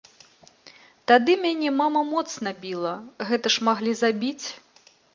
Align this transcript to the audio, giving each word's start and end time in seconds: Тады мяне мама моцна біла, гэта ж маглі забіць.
Тады 1.11 1.35
мяне 1.43 1.69
мама 1.83 2.01
моцна 2.15 2.49
біла, 2.65 2.97
гэта 3.31 3.47
ж 3.57 3.71
маглі 3.71 3.91
забіць. 4.03 4.47